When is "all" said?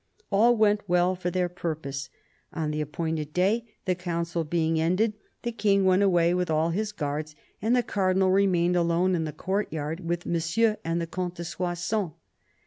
0.31-0.57, 6.49-6.71